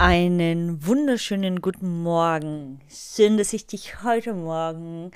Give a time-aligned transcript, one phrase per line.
[0.00, 2.80] Einen wunderschönen guten Morgen.
[2.88, 5.10] Schön, dass ich dich heute Morgen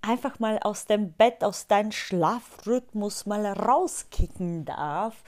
[0.00, 5.22] einfach mal aus dem Bett, aus deinem Schlafrhythmus mal rauskicken darf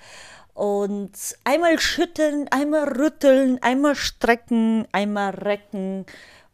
[0.55, 1.13] und
[1.45, 6.07] einmal schütteln, einmal rütteln, einmal strecken, einmal recken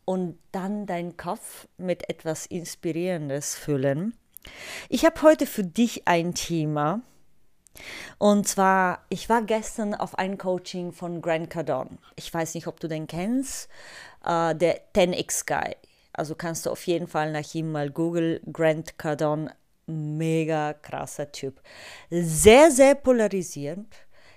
[0.04, 4.14] und dann deinen Kopf mit etwas Inspirierendes füllen.
[4.88, 7.02] Ich habe heute für dich ein Thema,
[8.18, 11.98] und zwar, ich war gestern auf ein Coaching von Grant Cardone.
[12.16, 13.68] Ich weiß nicht, ob du den kennst,
[14.24, 15.76] äh, der 10x Guy.
[16.12, 18.40] Also kannst du auf jeden Fall nach ihm mal googeln.
[18.52, 19.54] Grant Cardone,
[19.86, 21.60] mega krasser Typ.
[22.10, 23.94] Sehr, sehr polarisierend.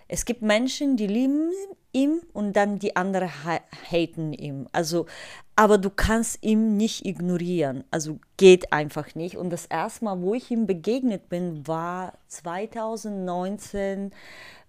[0.08, 1.52] Es gibt Menschen, die lieben
[1.95, 3.29] ihn und dann die anderen
[3.89, 4.67] haten ihn.
[4.73, 5.05] Also,
[5.55, 7.85] aber du kannst ihn nicht ignorieren.
[7.89, 9.38] Also geht einfach nicht.
[9.38, 14.11] Und das erste Mal, wo ich ihm begegnet bin, war 2019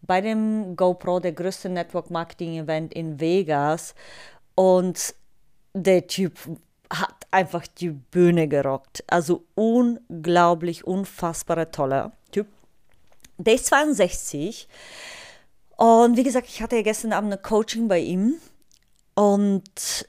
[0.02, 3.96] bei dem GoPro, der größte Network Marketing Event in Vegas.
[4.54, 5.14] Und
[5.74, 6.38] der Typ
[6.88, 9.02] hat einfach die Bühne gerockt.
[9.08, 12.46] Also unglaublich, unfassbarer toller Typ.
[13.38, 14.68] Der ist 62
[15.76, 18.34] und wie gesagt, ich hatte ja gestern Abend ein Coaching bei ihm
[19.14, 20.06] und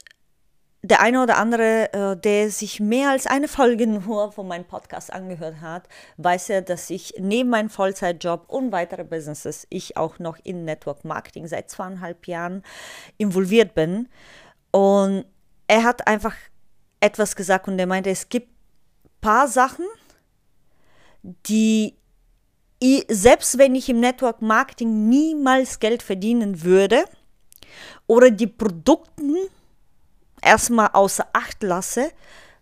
[0.82, 5.12] der eine oder andere, äh, der sich mehr als eine Folge nur von meinem Podcast
[5.12, 10.38] angehört hat, weiß ja, dass ich neben meinem Vollzeitjob und weitere Businesses, ich auch noch
[10.44, 12.62] in Network Marketing seit zweieinhalb Jahren
[13.16, 14.08] involviert bin.
[14.70, 15.24] Und
[15.66, 16.34] er hat einfach
[17.00, 18.48] etwas gesagt und er meinte, es gibt
[19.20, 19.84] paar Sachen,
[21.22, 21.97] die
[23.08, 27.04] selbst wenn ich im Network Marketing niemals Geld verdienen würde
[28.06, 29.22] oder die Produkte
[30.40, 32.10] erstmal außer Acht lasse,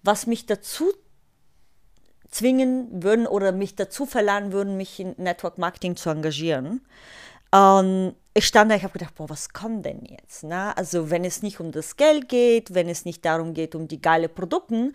[0.02, 0.92] was mich dazu
[2.30, 6.80] zwingen würden oder mich dazu verlangen würden, mich in Network Marketing zu engagieren.
[7.52, 10.44] Ähm, ich stand da, ich habe gedacht, boah, was kommt denn jetzt?
[10.44, 10.76] Ne?
[10.76, 14.02] Also wenn es nicht um das Geld geht, wenn es nicht darum geht, um die
[14.02, 14.92] geile Produkte,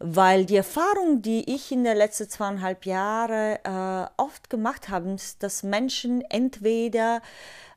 [0.00, 5.42] weil die Erfahrung, die ich in den letzten zweieinhalb Jahren äh, oft gemacht habe, ist,
[5.42, 7.22] dass Menschen entweder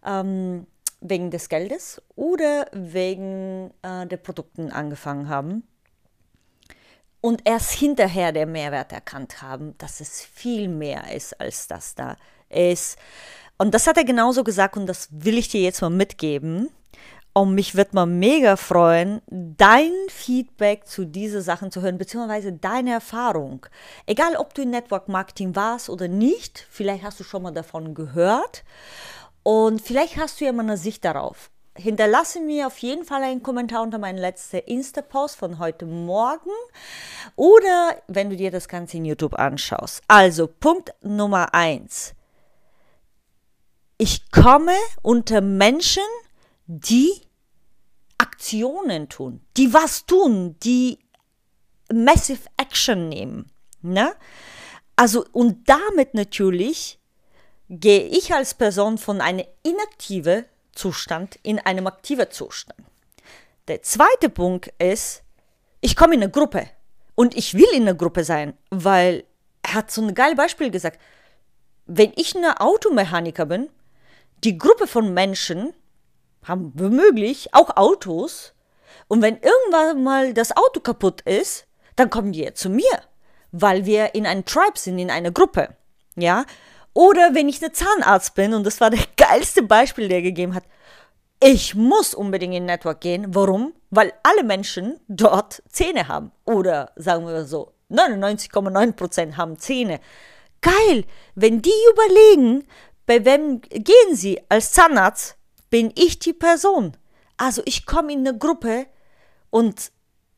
[0.05, 0.67] ähm,
[0.99, 5.63] wegen des Geldes oder wegen äh, der Produkten angefangen haben
[7.21, 12.17] und erst hinterher der Mehrwert erkannt haben, dass es viel mehr ist, als das da
[12.49, 12.97] ist.
[13.57, 16.69] Und das hat er genauso gesagt und das will ich dir jetzt mal mitgeben.
[17.33, 22.93] Und mich wird mal mega freuen, dein Feedback zu diesen Sachen zu hören, beziehungsweise deine
[22.93, 23.63] Erfahrung.
[24.07, 27.93] Egal, ob du in Network Marketing warst oder nicht, vielleicht hast du schon mal davon
[27.93, 28.63] gehört
[29.43, 31.51] und vielleicht hast du ja mal eine Sicht darauf.
[31.75, 36.49] Hinterlasse mir auf jeden Fall einen Kommentar unter meinem letzten Insta-Post von heute Morgen
[37.35, 40.01] oder wenn du dir das Ganze in YouTube anschaust.
[40.07, 42.16] Also Punkt Nummer eins
[43.97, 46.03] ich komme unter Menschen,
[46.67, 47.21] die
[48.17, 50.99] Aktionen tun, die was tun, die
[51.91, 53.51] Massive Action nehmen.
[53.81, 54.13] Ne?
[54.95, 56.99] Also, und damit natürlich
[57.69, 62.79] gehe ich als Person von einem inaktiven Zustand in einem aktiven Zustand.
[63.67, 65.23] Der zweite Punkt ist,
[65.81, 66.67] ich komme in eine Gruppe
[67.15, 69.23] und ich will in einer Gruppe sein, weil
[69.63, 70.99] er hat so ein geiles Beispiel gesagt.
[71.85, 73.69] Wenn ich eine Automechaniker bin,
[74.43, 75.73] die Gruppe von Menschen
[76.43, 78.53] haben womöglich auch Autos.
[79.07, 83.01] Und wenn irgendwann mal das Auto kaputt ist, dann kommen die zu mir,
[83.51, 85.75] weil wir in einem Tribe sind, in einer Gruppe.
[86.15, 86.45] Ja?
[86.93, 90.55] Oder wenn ich eine Zahnarzt bin, und das war der geilste Beispiel, der er gegeben
[90.55, 90.63] hat,
[91.43, 93.35] ich muss unbedingt in Network gehen.
[93.35, 93.73] Warum?
[93.91, 96.31] Weil alle Menschen dort Zähne haben.
[96.45, 99.99] Oder sagen wir so, 99,9% haben Zähne.
[100.61, 102.67] Geil, wenn die überlegen,
[103.07, 105.37] bei wem gehen Sie als Zahnarzt?
[105.69, 106.95] Bin ich die Person.
[107.37, 108.85] Also ich komme in eine Gruppe
[109.49, 109.91] und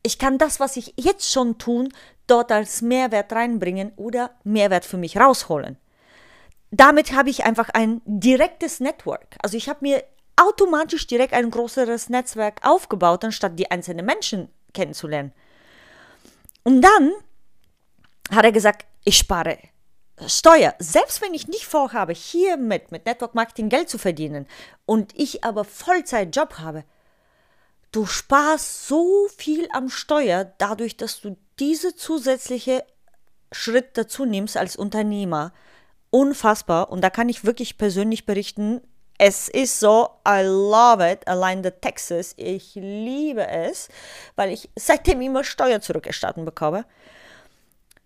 [0.04, 1.90] ich kann das, was ich jetzt schon tun,
[2.28, 5.78] dort als Mehrwert reinbringen oder Mehrwert für mich rausholen.
[6.72, 9.36] Damit habe ich einfach ein direktes Network.
[9.42, 10.04] Also ich habe mir
[10.36, 15.34] automatisch direkt ein größeres Netzwerk aufgebaut, anstatt die einzelnen Menschen kennenzulernen.
[16.64, 17.12] Und dann
[18.32, 19.58] hat er gesagt, ich spare
[20.28, 24.48] Steuer, selbst wenn ich nicht vorhabe, hier mit, mit Network Marketing Geld zu verdienen
[24.86, 26.84] und ich aber Vollzeitjob habe,
[27.92, 32.84] du sparst so viel am Steuer dadurch, dass du diese zusätzliche
[33.52, 35.54] Schritt dazu nimmst als Unternehmer,
[36.10, 36.92] unfassbar.
[36.92, 38.82] Und da kann ich wirklich persönlich berichten,
[39.18, 43.90] es ist so, I love it, allein der Texas, ich liebe es,
[44.36, 46.86] weil ich seitdem immer Steuer zurückerstatten bekomme.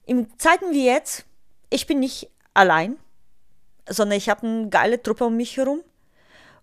[0.05, 1.25] In Zeiten wie jetzt,
[1.73, 2.97] ich bin nicht allein,
[3.89, 5.81] sondern ich habe eine geile Truppe um mich herum.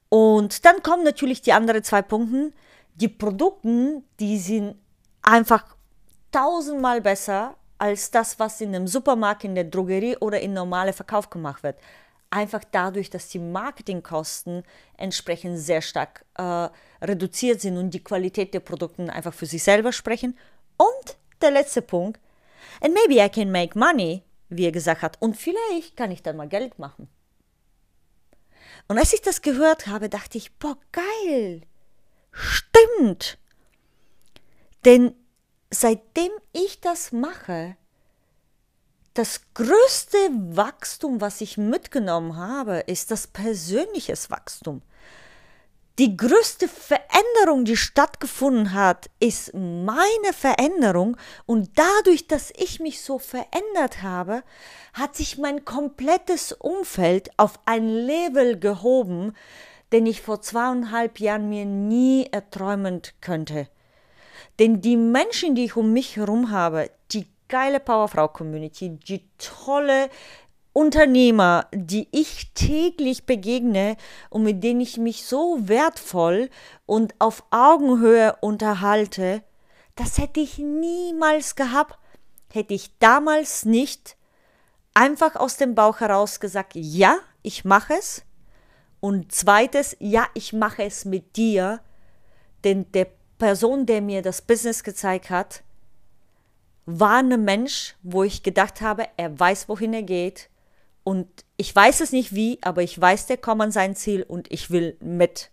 [0.08, 2.52] Und dann kommen natürlich die anderen zwei Punkte.
[2.94, 4.76] Die Produkte, die sind
[5.22, 5.76] einfach
[6.32, 11.30] tausendmal besser als das, was in einem Supermarkt, in der Drogerie oder in normale Verkauf
[11.30, 11.78] gemacht wird.
[12.30, 14.62] Einfach dadurch, dass die Marketingkosten
[14.96, 16.68] entsprechend sehr stark äh,
[17.02, 20.38] reduziert sind und die Qualität der Produkte einfach für sich selber sprechen.
[20.76, 22.20] Und der letzte Punkt,
[22.80, 26.36] and maybe I can make money, wie er gesagt hat, und vielleicht kann ich dann
[26.36, 27.08] mal Geld machen.
[28.88, 31.62] Und als ich das gehört habe, dachte ich, boah, geil,
[32.32, 33.38] stimmt.
[34.84, 35.14] Denn
[35.70, 37.76] seitdem ich das mache,
[39.14, 40.18] das größte
[40.56, 44.82] Wachstum, was ich mitgenommen habe, ist das persönliches Wachstum.
[45.98, 51.16] Die größte Veränderung, die stattgefunden hat, ist meine Veränderung
[51.46, 54.42] und dadurch, dass ich mich so verändert habe,
[54.94, 59.34] hat sich mein komplettes Umfeld auf ein Level gehoben,
[59.92, 63.68] den ich vor zweieinhalb Jahren mir nie erträumen könnte.
[64.58, 70.08] Denn die Menschen, die ich um mich herum habe, die geile Powerfrau-Community, die tolle
[70.72, 73.96] Unternehmer, die ich täglich begegne
[74.28, 76.48] und mit denen ich mich so wertvoll
[76.86, 79.42] und auf Augenhöhe unterhalte,
[79.96, 81.98] das hätte ich niemals gehabt,
[82.52, 84.16] hätte ich damals nicht
[84.94, 88.22] einfach aus dem Bauch heraus gesagt, ja, ich mache es.
[89.00, 91.80] Und zweites, ja, ich mache es mit dir,
[92.64, 93.06] denn der
[93.38, 95.62] Person, der mir das Business gezeigt hat,
[96.86, 100.50] war ein Mensch, wo ich gedacht habe, er weiß, wohin er geht.
[101.04, 104.50] Und ich weiß es nicht wie, aber ich weiß, der kommt an sein Ziel und
[104.52, 105.50] ich will mit.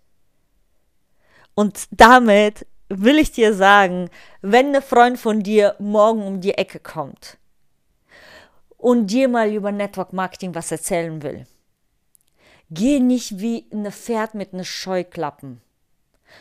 [1.56, 4.10] Und damit will ich dir sagen,
[4.42, 7.38] wenn ein Freund von dir morgen um die Ecke kommt
[8.78, 11.48] und dir mal über Network Marketing was erzählen will,
[12.70, 15.62] geh nicht wie ein Pferd mit einer Scheuklappen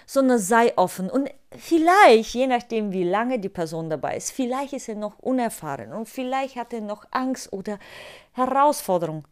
[0.06, 1.10] sondern sei offen.
[1.10, 5.92] Und vielleicht, je nachdem, wie lange die Person dabei ist, vielleicht ist er noch unerfahren
[5.92, 7.78] und vielleicht hat er noch Angst oder
[8.36, 9.26] Herausforderung.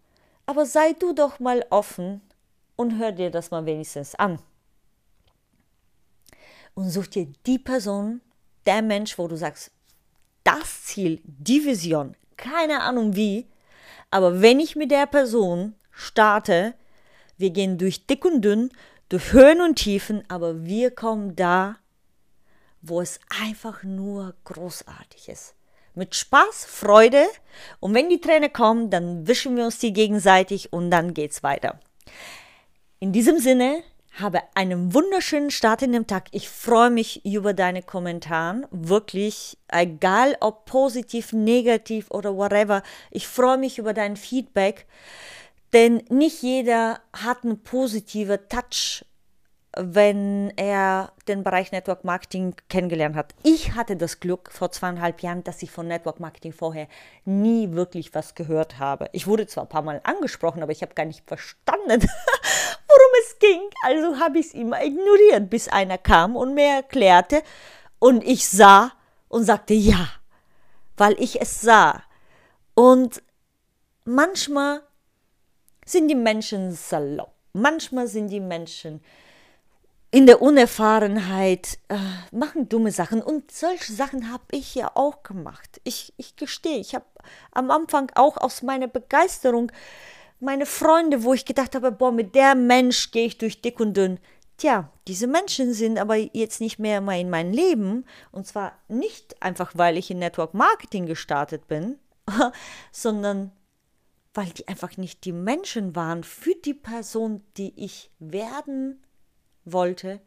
[0.46, 2.20] Aber sei du doch mal offen
[2.76, 4.38] und hör dir das mal wenigstens an.
[6.74, 8.20] Und such dir die Person,
[8.66, 9.70] der Mensch, wo du sagst,
[10.42, 13.46] das Ziel, die Vision, keine Ahnung wie,
[14.10, 16.74] aber wenn ich mit der Person starte,
[17.36, 18.70] wir gehen durch dick und dünn,
[19.08, 21.76] durch Höhen und Tiefen, aber wir kommen da,
[22.82, 25.54] wo es einfach nur großartig ist.
[25.94, 27.24] Mit Spaß, Freude
[27.80, 31.78] und wenn die Tränen kommen, dann wischen wir uns die gegenseitig und dann geht's weiter.
[32.98, 33.82] In diesem Sinne,
[34.18, 36.28] habe einen wunderschönen Start in den Tag.
[36.30, 38.68] Ich freue mich über deine Kommentare.
[38.70, 42.82] Wirklich, egal ob positiv, negativ oder whatever.
[43.10, 44.86] Ich freue mich über dein Feedback.
[45.72, 49.04] Denn nicht jeder hat einen positiven Touch,
[49.76, 53.34] wenn er den Bereich Network Marketing kennengelernt hat.
[53.42, 56.86] Ich hatte das Glück vor zweieinhalb Jahren, dass ich von Network Marketing vorher
[57.24, 59.08] nie wirklich was gehört habe.
[59.12, 63.38] Ich wurde zwar ein paar Mal angesprochen, aber ich habe gar nicht verstanden, worum es
[63.38, 63.62] ging.
[63.82, 67.42] Also habe ich es immer ignoriert, bis einer kam und mir erklärte
[67.98, 68.92] und ich sah
[69.28, 70.08] und sagte ja,
[70.96, 72.02] weil ich es sah.
[72.74, 73.22] Und
[74.04, 74.82] manchmal
[75.84, 77.32] sind die Menschen salopp.
[77.52, 79.00] Manchmal sind die Menschen
[80.14, 81.96] in der Unerfahrenheit, äh,
[82.30, 83.20] machen dumme Sachen.
[83.20, 85.80] Und solche Sachen habe ich ja auch gemacht.
[85.82, 87.04] Ich, ich gestehe, ich habe
[87.50, 89.72] am Anfang auch aus meiner Begeisterung
[90.38, 93.96] meine Freunde, wo ich gedacht habe, boah, mit der Mensch gehe ich durch dick und
[93.96, 94.20] dünn.
[94.56, 98.06] Tja, diese Menschen sind aber jetzt nicht mehr mal in mein Leben.
[98.30, 101.98] Und zwar nicht einfach, weil ich in Network Marketing gestartet bin,
[102.92, 103.50] sondern
[104.32, 109.03] weil die einfach nicht die Menschen waren für die Person, die ich werden
[109.64, 110.20] wollte,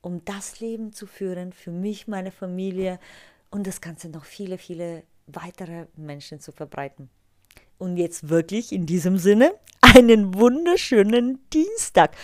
[0.00, 2.98] um das Leben zu führen, für mich, meine Familie
[3.50, 7.10] und das Ganze noch viele, viele weitere Menschen zu verbreiten.
[7.78, 12.16] Und jetzt wirklich in diesem Sinne einen wunderschönen Dienstag.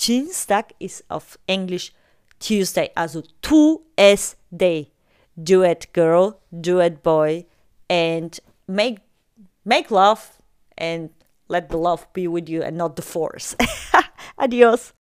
[0.00, 1.92] Dienstag ist auf Englisch
[2.38, 4.90] Tuesday, also two S Day.
[5.36, 7.46] Do it girl, do it boy
[7.88, 9.00] and make
[9.64, 10.20] make love
[10.76, 11.10] and
[11.48, 13.56] let the love be with you and not the force.
[14.36, 14.92] Adios.